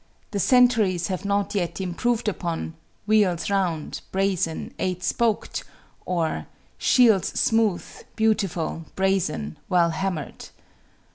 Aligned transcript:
The 0.31 0.39
centuries 0.39 1.09
have 1.09 1.25
not 1.25 1.53
yet 1.53 1.79
improved 1.79 2.27
upon 2.27 2.73
"Wheels 3.05 3.51
round, 3.51 4.01
brazen, 4.11 4.73
eight 4.79 5.03
spoked," 5.03 5.63
or 6.07 6.47
"Shields 6.79 7.39
smooth, 7.39 7.85
beautiful, 8.15 8.85
brazen, 8.95 9.59
well 9.69 9.91
hammered." 9.91 10.47